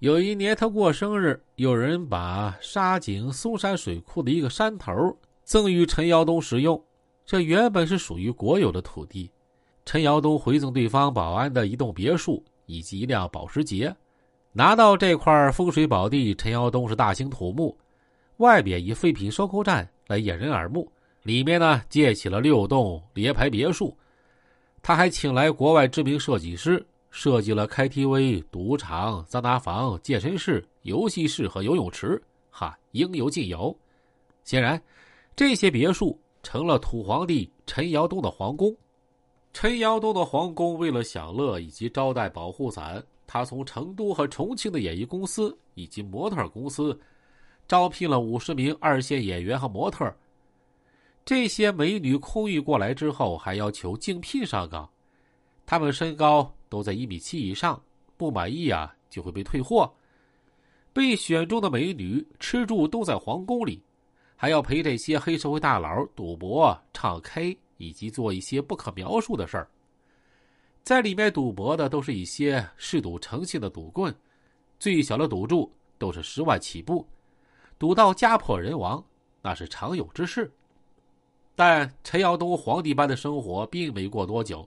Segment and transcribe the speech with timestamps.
[0.00, 6.82] 有一年他过生日，有人把沙井松山水库的一个山头赠予陈尧东使用。
[7.26, 9.30] 这原本是属于国有的土地，
[9.84, 13.94] 陈尧东回赠对方保安的一栋别墅以及一辆保时捷。
[14.52, 17.76] 拿到这块风水宝地，陈尧东是大兴土木，
[18.38, 20.90] 外边以废品收购站来掩人耳目，
[21.24, 23.94] 里面呢建起了六栋联排别墅。
[24.80, 26.82] 他还请来国外知名设计师。
[27.10, 33.76] 设计了 KTV、赌场、桑拿房、健身室、游戏室和游泳池，哈，应有尽有。
[34.44, 34.80] 显然，
[35.34, 38.74] 这些别墅成了土皇帝陈尧东的皇宫。
[39.52, 46.98] 陈尧东的皇宫为了享乐以及招待保护伞，他从成都和重庆的演艺公司以及模特公司
[47.66, 50.12] 招聘了五十名二线演员和模特。
[51.24, 54.88] 这些美女空运过来之后，还要求竞聘上岗，
[55.66, 56.54] 他们身高。
[56.70, 57.78] 都在一米七以上，
[58.16, 59.92] 不满意啊就会被退货。
[60.92, 63.82] 被选中的美女吃住都在皇宫里，
[64.34, 69.68] 还要陪这些黑社会大佬赌博、唱 K 以及做一些不可描述的事儿。
[70.82, 74.14] 在里面赌博的都是一些嗜赌成性的赌棍，
[74.78, 77.06] 最小的赌注都是十万起步，
[77.78, 79.04] 赌到家破人亡
[79.42, 80.50] 那是常有之事。
[81.54, 84.66] 但陈耀东皇帝般的生活并没过多久。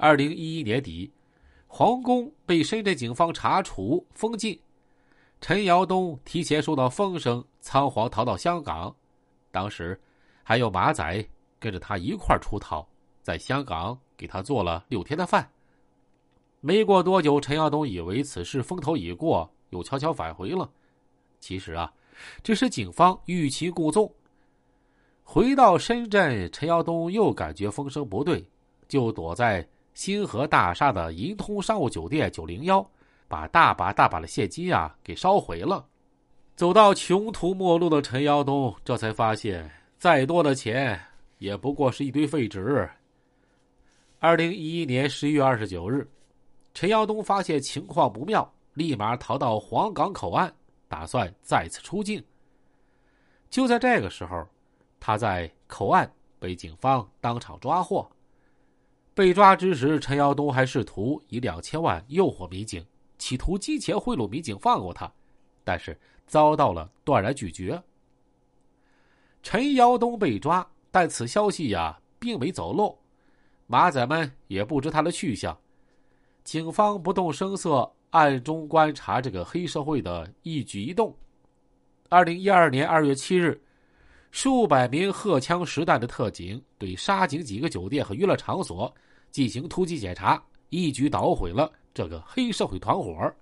[0.00, 1.12] 二零一一年底，
[1.66, 4.58] 皇宫被深圳警方查处封禁，
[5.42, 8.96] 陈尧东提前收到风声，仓皇逃到香港。
[9.50, 10.00] 当时，
[10.42, 11.22] 还有马仔
[11.58, 12.88] 跟着他一块出逃，
[13.22, 15.46] 在香港给他做了六天的饭。
[16.60, 20.70] 没过多久，陈耀东以为此事风头已过，又悄悄返回了。
[21.40, 21.92] 其实啊，
[22.42, 24.10] 这是警方欲擒故纵。
[25.22, 28.42] 回到深圳，陈耀东又感觉风声不对，
[28.88, 29.68] 就躲在。
[29.94, 32.84] 星河大厦的银通商务酒店九零幺，
[33.28, 35.86] 把大把大把的现金啊给烧毁了。
[36.56, 41.00] 走到穷途末路的陈耀东，这才发现再多的钱
[41.38, 42.88] 也不过是一堆废纸。
[44.18, 46.06] 二零一一年十一月二十九日，
[46.74, 50.52] 陈耀东发现情况不妙，立马逃到黄岗口岸，
[50.88, 52.22] 打算再次出境。
[53.48, 54.46] 就在这个时候，
[55.00, 58.06] 他在口岸被警方当场抓获。
[59.20, 62.82] 被抓之时，陈尧东还试图以两千万诱惑民警，
[63.18, 65.12] 企图金钱贿赂民警放过他，
[65.62, 65.94] 但是
[66.26, 67.78] 遭到了断然拒绝。
[69.42, 72.98] 陈尧东被抓，但此消息呀并没走漏，
[73.66, 75.54] 马仔们也不知他的去向。
[76.42, 81.14] 警方不动声色，暗中观察这个黑社会的一举一动。
[82.08, 83.60] 二零一二年二月七日，
[84.30, 88.90] 数百名荷枪实弹的特警对沙井几个酒店和娱乐场所。
[89.30, 93.32] 进行突击检查，一举捣毁了这个黑社会团伙。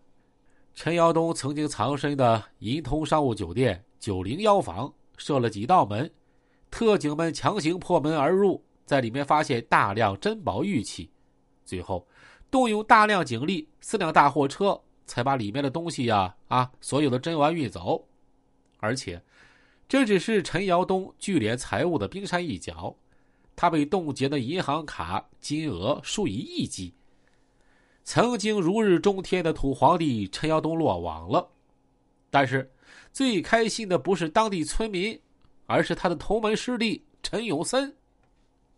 [0.74, 6.08] 陈尧东曾经藏身的银通商务酒店九零幺房设了几道门，
[6.70, 11.10] 特警们强行破门而入，在里面发现大量珍宝玉器，
[11.64, 12.06] 最后
[12.50, 18.06] 动用大量警力，四辆大货车才把里面的东西呀啊所有的珍玩运走。
[18.78, 19.20] 而且，
[19.88, 22.94] 这只是陈尧东聚敛财物的冰山一角。
[23.60, 26.94] 他被冻结的银行卡金额数以亿计。
[28.04, 31.44] 曾经如日中天的土皇帝陈耀东落网了，
[32.30, 32.70] 但是
[33.12, 35.20] 最开心的不是当地村民，
[35.66, 37.92] 而是他的同门师弟陈永森。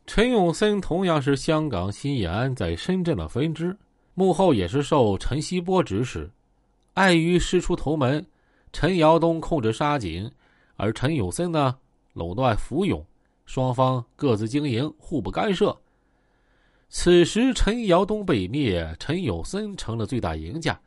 [0.07, 3.77] 陈永森同样是香港新延安在深圳的分支，
[4.15, 6.29] 幕后也是受陈锡波指使。
[6.95, 8.27] 碍于师出同门，
[8.73, 10.29] 陈耀东控制沙井，
[10.77, 11.77] 而陈永森呢
[12.15, 13.05] 垄断福永。
[13.53, 15.77] 双方各自经营，互不干涉。
[16.89, 20.81] 此时，陈尧东被灭，陈友森成了最大赢家，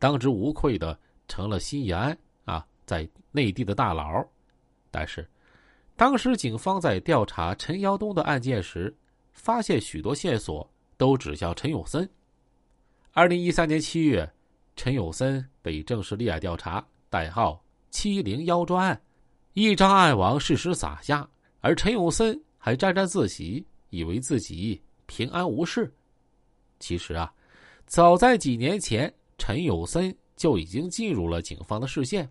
[0.00, 4.26] 当之无愧的成了新延安啊在内地的大佬。
[4.90, 5.30] 但是，
[5.94, 8.92] 当时警方在调查陈尧东的案件时，
[9.32, 12.10] 发现许多线索都指向陈友森。
[13.12, 14.28] 二零一三年七月，
[14.74, 17.62] 陈友森被正式立案调查，代号
[17.92, 19.00] “七零幺专案”，
[19.54, 21.28] 一张案网适时撒下。
[21.60, 25.92] 而陈永森还沾沾自喜，以为自己平安无事。
[26.78, 27.32] 其实啊，
[27.86, 32.30] 早在几年前，陈永森就已经进入了警方的视线。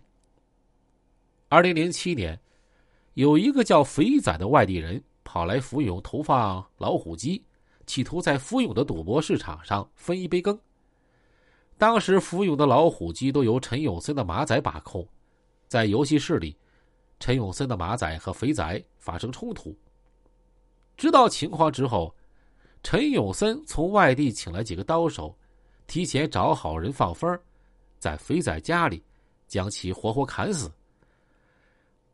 [1.49, 2.39] 二零零七年，
[3.15, 7.43] 有一个叫肥仔的外地人跑来福永投放老虎机，
[7.85, 10.57] 企图在福永的赌博市场上分一杯羹。
[11.77, 15.07] 当时福永的老虎机都由陈永森的马仔把控，
[15.67, 16.55] 在游戏室里。
[17.19, 19.75] 陈永森的马仔和肥仔发生冲突。
[20.95, 22.13] 知道情况之后，
[22.83, 25.35] 陈永森从外地请来几个刀手，
[25.87, 27.39] 提前找好人放风
[27.99, 29.03] 在肥仔家里
[29.47, 30.71] 将其活活砍死。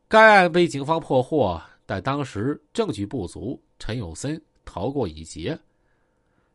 [0.08, 5.58] 该案被警方破获，但当时证据不足，陈永森逃过一劫。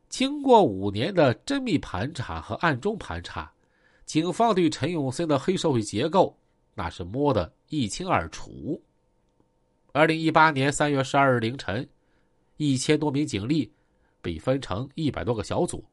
[0.08, 3.52] 经过五年的缜密盘查和暗中盘查，
[4.06, 6.36] 警方对陈永森的黑社会结构
[6.80, 8.82] 那是摸得一清二楚。
[9.92, 11.86] 二零一八年三月十二日凌晨，
[12.56, 13.70] 一千多名警力
[14.22, 15.84] 被分成一百多个小组，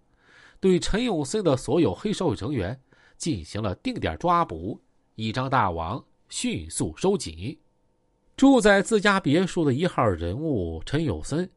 [0.61, 2.81] 对陈永森的所有黑社会成员
[3.17, 4.81] 进行了定点抓捕，
[5.17, 7.59] 一张大网迅速收紧。
[8.37, 11.51] 住在自家别墅的一号人物陈永森。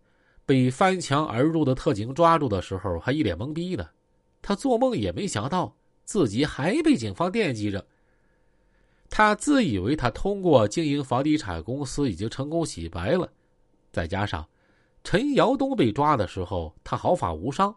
[0.43, 3.87] 被翻墙而入的特警抓住的时候，还一脸懵逼呢。
[4.41, 7.85] 他做梦也没想到自己还被警方惦记着。
[9.19, 13.29] 他自以为他通过经营房地产公司已经成功洗白了，
[13.91, 14.47] 再加上
[15.03, 17.75] 陈尧东被抓的时候他毫发无伤，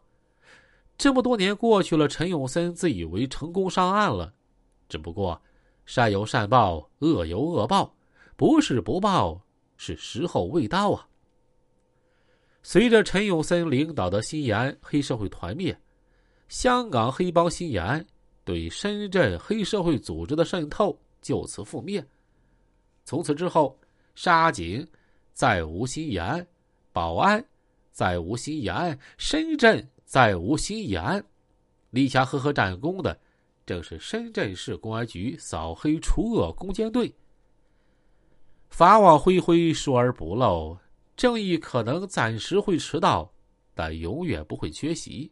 [0.96, 4.32] 这么多年过去了，陈永森自以为成功上岸了。
[4.88, 5.42] 只不过
[5.84, 7.92] 善有善报，恶有恶报，
[8.36, 9.42] 不是不报，
[9.76, 11.08] 是时候未到啊。
[12.62, 15.76] 随着陈永森领导的新延安黑社会团灭，
[16.46, 18.06] 香港黑帮新延安
[18.44, 22.04] 对深圳黑社会组织的渗透就此覆灭。
[23.04, 23.78] 从此之后，
[24.14, 24.86] 沙井
[25.32, 26.46] 再无新延安，
[26.92, 27.42] 宝安
[27.90, 31.24] 再无新延安，深圳再无新延安。
[31.90, 33.18] 立下赫赫战功的，
[33.64, 37.14] 正是深圳市公安局扫黑除恶攻坚队。
[38.70, 40.78] 法网恢恢，疏而不漏。
[41.14, 43.32] 正义可能暂时会迟到，
[43.74, 45.30] 但永远不会缺席。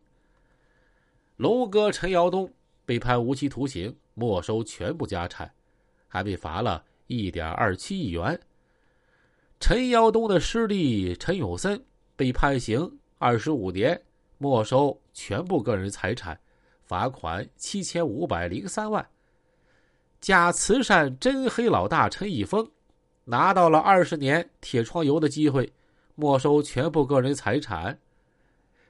[1.37, 2.53] 龙哥陈尧东
[2.85, 5.51] 被判无期徒刑，没收全部家产，
[6.11, 8.39] 还被罚了一点二七亿元。
[9.61, 11.83] 陈尧东的师弟陈永森
[12.17, 13.99] 被判刑二十五年，
[14.37, 16.39] 没收全部个人财产，
[16.83, 19.07] 罚款七千五百零三万。
[20.21, 22.71] 假慈善真黑老大陈一峰。
[23.25, 25.73] 拿到了二十年铁窗油的机会，
[26.17, 27.97] 没收全部个人财产。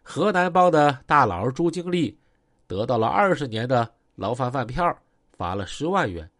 [0.03, 2.19] 河南帮的大佬朱经历
[2.67, 4.97] 得到了二十年的牢饭饭票，
[5.37, 6.31] 罚了十万元。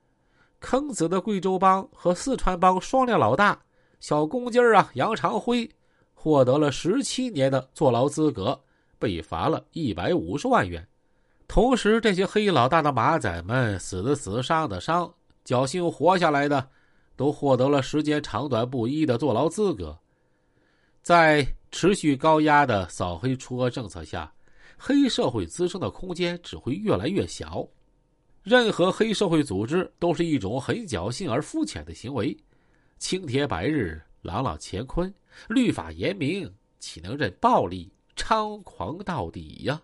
[0.61, 3.61] 坑子的贵州帮和四川帮双料老大
[3.99, 5.69] 小公鸡儿啊杨长辉
[6.15, 8.61] 获得了十七年的坐牢资格，
[8.99, 10.87] 被罚了一百五十万元。
[11.49, 15.13] 同时，这些黑老大的马仔们死的死，伤的伤，
[15.45, 16.69] 侥幸活下来的。
[17.17, 19.99] 都获得了时间长短不一的坐牢资格，
[21.03, 24.33] 在持续高压的扫黑除恶政策下，
[24.79, 27.69] 黑社会滋生的空间只会越来越小。
[28.43, 32.37] 任何黑社会组织都是一种很侥幸而肤浅的行为。
[32.99, 35.13] 青天白日，朗朗乾坤，
[35.49, 39.81] 律法严明，岂能任暴力猖狂到底呀？